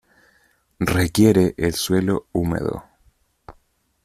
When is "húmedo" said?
2.31-2.85